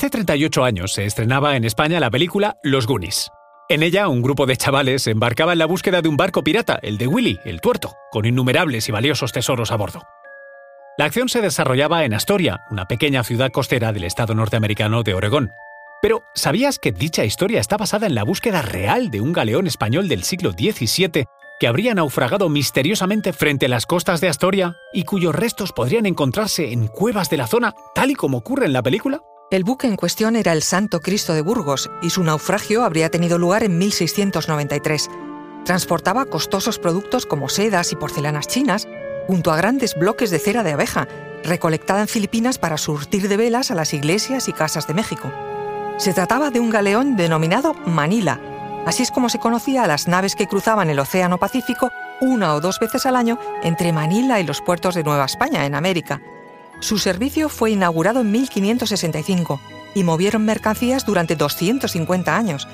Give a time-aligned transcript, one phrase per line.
[0.00, 3.30] Hace 38 años se estrenaba en España la película Los Goonies.
[3.68, 6.96] En ella, un grupo de chavales embarcaba en la búsqueda de un barco pirata, el
[6.96, 10.00] de Willy, el tuerto, con innumerables y valiosos tesoros a bordo.
[10.96, 15.50] La acción se desarrollaba en Astoria, una pequeña ciudad costera del estado norteamericano de Oregón.
[16.00, 20.08] Pero, ¿sabías que dicha historia está basada en la búsqueda real de un galeón español
[20.08, 21.26] del siglo XVII
[21.60, 26.72] que habría naufragado misteriosamente frente a las costas de Astoria y cuyos restos podrían encontrarse
[26.72, 29.20] en cuevas de la zona, tal y como ocurre en la película?
[29.50, 33.36] El buque en cuestión era el Santo Cristo de Burgos y su naufragio habría tenido
[33.36, 35.10] lugar en 1693.
[35.64, 38.86] Transportaba costosos productos como sedas y porcelanas chinas,
[39.26, 41.08] junto a grandes bloques de cera de abeja,
[41.42, 45.32] recolectada en Filipinas para surtir de velas a las iglesias y casas de México.
[45.96, 48.40] Se trataba de un galeón denominado Manila,
[48.86, 52.60] Así es como se conocía a las naves que cruzaban el Océano Pacífico una o
[52.60, 56.22] dos veces al año entre Manila y los puertos de Nueva España, en América.
[56.80, 59.60] Su servicio fue inaugurado en 1565
[59.94, 62.66] y movieron mercancías durante 250 años.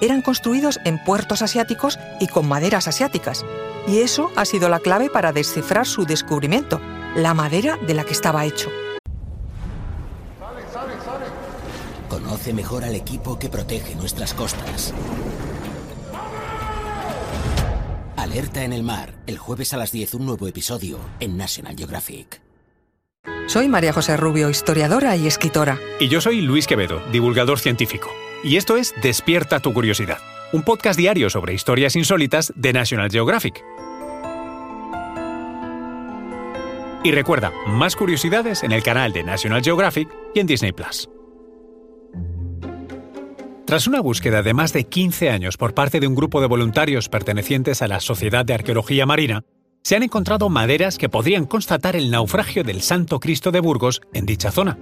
[0.00, 3.44] Eran construidos en puertos asiáticos y con maderas asiáticas.
[3.86, 6.80] Y eso ha sido la clave para descifrar su descubrimiento,
[7.14, 8.68] la madera de la que estaba hecho.
[12.08, 14.92] Conoce mejor al equipo que protege nuestras costas.
[18.16, 22.41] Alerta en el mar, el jueves a las 10 un nuevo episodio en National Geographic.
[23.52, 25.78] Soy María José Rubio, historiadora y escritora.
[26.00, 28.10] Y yo soy Luis Quevedo, divulgador científico.
[28.42, 30.16] Y esto es Despierta tu curiosidad,
[30.54, 33.62] un podcast diario sobre historias insólitas de National Geographic.
[37.04, 41.10] Y recuerda, más curiosidades en el canal de National Geographic y en Disney Plus.
[43.66, 47.10] Tras una búsqueda de más de 15 años por parte de un grupo de voluntarios
[47.10, 49.44] pertenecientes a la Sociedad de Arqueología Marina,
[49.82, 54.26] se han encontrado maderas que podrían constatar el naufragio del Santo Cristo de Burgos en
[54.26, 54.78] dicha zona.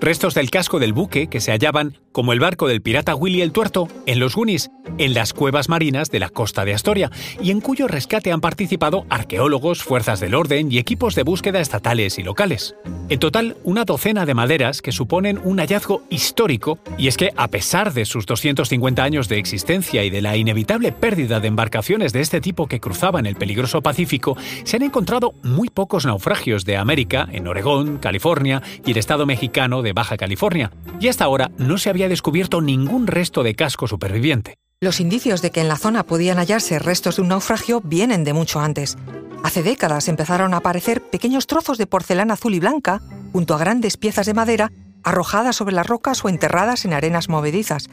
[0.00, 3.50] Restos del casco del buque que se hallaban, como el barco del pirata Willy el
[3.50, 7.10] Tuerto, en los Gunis, en las cuevas marinas de la costa de Astoria,
[7.42, 12.20] y en cuyo rescate han participado arqueólogos, fuerzas del orden y equipos de búsqueda estatales
[12.20, 12.76] y locales.
[13.08, 17.48] En total, una docena de maderas que suponen un hallazgo histórico, y es que, a
[17.48, 22.20] pesar de sus 250 años de existencia y de la inevitable pérdida de embarcaciones de
[22.20, 27.28] este tipo que cruzaban el peligroso Pacífico, se han encontrado muy pocos naufragios de América
[27.32, 30.70] en Oregón, California y el estado mexicano de Baja California,
[31.00, 34.56] y hasta ahora no se descubierto ningún resto de casco superviviente.
[34.80, 38.32] Los indicios de que en la zona podían hallarse restos de un naufragio vienen de
[38.32, 38.98] mucho antes.
[39.42, 43.00] Hace décadas empezaron a aparecer pequeños trozos de porcelana azul y blanca
[43.32, 44.72] junto a grandes piezas de madera
[45.02, 47.88] arrojadas sobre las rocas o enterradas en arenas movedizas.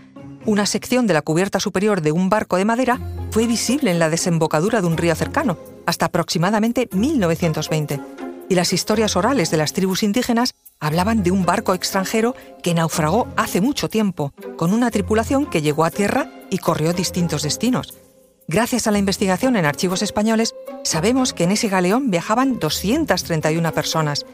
[0.45, 2.99] Una sección de la cubierta superior de un barco de madera
[3.31, 7.99] fue visible en la desembocadura de un río cercano, hasta aproximadamente 1920.
[8.51, 13.29] Y las historias orales de las tribus indígenas hablaban de un barco extranjero que naufragó
[13.37, 17.97] hace mucho tiempo, con una tripulación que llegó a tierra y corrió distintos destinos.
[18.49, 20.53] Gracias a la investigación en archivos españoles,
[20.83, 24.25] sabemos que en ese galeón viajaban 231 personas.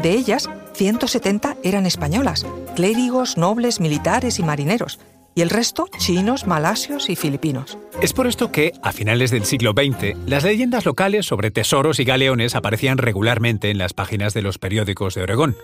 [0.00, 4.98] De ellas, 170 eran españolas, clérigos, nobles, militares y marineros,
[5.34, 7.78] y el resto chinos, malasios y filipinos.
[8.00, 12.04] Es por esto que, a finales del siglo XX, las leyendas locales sobre tesoros y
[12.04, 15.56] galeones aparecían regularmente en las páginas de los periódicos de Oregón.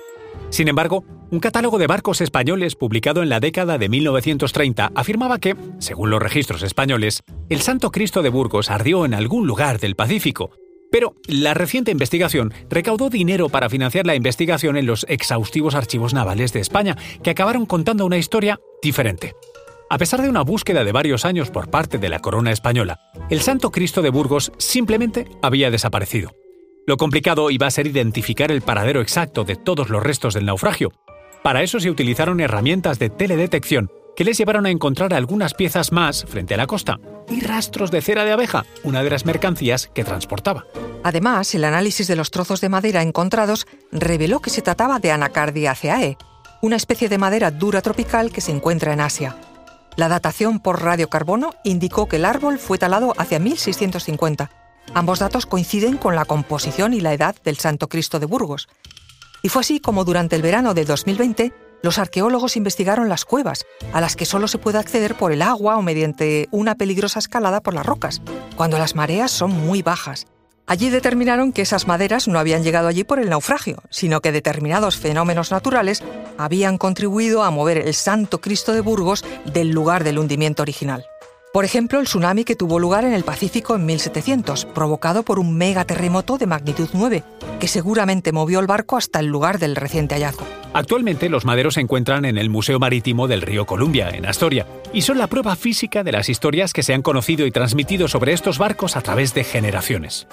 [0.51, 5.57] Sin embargo, un catálogo de barcos españoles publicado en la década de 1930 afirmaba que,
[5.79, 10.51] según los registros españoles, el Santo Cristo de Burgos ardió en algún lugar del Pacífico.
[10.91, 16.55] Pero la reciente investigación recaudó dinero para financiar la investigación en los exhaustivos archivos navales
[16.55, 19.35] de España, que acabaron contando una historia diferente.
[19.91, 23.01] A pesar de una búsqueda de varios años por parte de la corona española,
[23.31, 26.33] el Santo Cristo de Burgos simplemente había desaparecido.
[26.87, 30.93] Lo complicado iba a ser identificar el paradero exacto de todos los restos del naufragio.
[31.43, 36.25] Para eso se utilizaron herramientas de teledetección que les llevaron a encontrar algunas piezas más
[36.27, 36.99] frente a la costa
[37.31, 40.67] y rastros de cera de abeja, una de las mercancías que transportaba.
[41.03, 46.19] Además, el análisis de los trozos de madera encontrados reveló que se trataba de Anacardiaceae,
[46.61, 49.37] una especie de madera dura tropical que se encuentra en Asia.
[49.99, 54.49] La datación por radiocarbono indicó que el árbol fue talado hacia 1650.
[54.95, 58.69] Ambos datos coinciden con la composición y la edad del Santo Cristo de Burgos.
[59.43, 61.53] Y fue así como durante el verano de 2020
[61.83, 65.77] los arqueólogos investigaron las cuevas, a las que solo se puede acceder por el agua
[65.77, 68.23] o mediante una peligrosa escalada por las rocas,
[68.55, 70.29] cuando las mareas son muy bajas.
[70.69, 74.99] Allí determinaron que esas maderas no habían llegado allí por el naufragio, sino que determinados
[74.99, 76.05] fenómenos naturales
[76.37, 81.07] habían contribuido a mover el Santo Cristo de Burgos del lugar del hundimiento original.
[81.55, 85.57] Por ejemplo, el tsunami que tuvo lugar en el Pacífico en 1700, provocado por un
[85.57, 87.25] megaterremoto de magnitud 9,
[87.59, 90.47] que seguramente movió el barco hasta el lugar del reciente hallazgo.
[90.75, 95.01] Actualmente los maderos se encuentran en el Museo Marítimo del Río Columbia, en Astoria, y
[95.01, 98.59] son la prueba física de las historias que se han conocido y transmitido sobre estos
[98.59, 100.29] barcos a través de generaciones.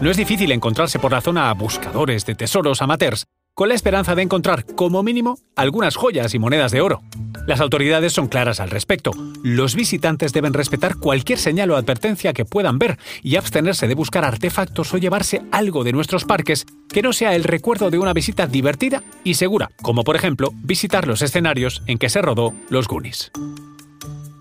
[0.00, 4.16] No es difícil encontrarse por la zona a buscadores de tesoros amateurs, con la esperanza
[4.16, 7.00] de encontrar, como mínimo, algunas joyas y monedas de oro.
[7.46, 9.12] Las autoridades son claras al respecto.
[9.44, 14.24] Los visitantes deben respetar cualquier señal o advertencia que puedan ver y abstenerse de buscar
[14.24, 18.48] artefactos o llevarse algo de nuestros parques que no sea el recuerdo de una visita
[18.48, 23.30] divertida y segura, como por ejemplo visitar los escenarios en que se rodó Los Goonies.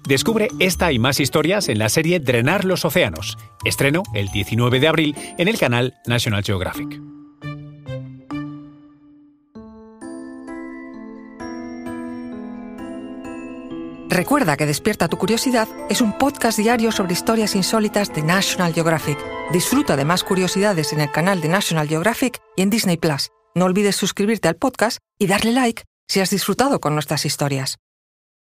[0.08, 3.38] Descubre esta y más historias en la serie Drenar los Océanos.
[3.64, 7.00] Estreno el 19 de abril en el canal National Geographic.
[14.10, 19.18] Recuerda que Despierta tu Curiosidad es un podcast diario sobre historias insólitas de National Geographic.
[19.52, 23.30] Disfruta de más curiosidades en el canal de National Geographic y en Disney Plus.
[23.56, 27.78] No olvides suscribirte al podcast y darle like si has disfrutado con nuestras historias.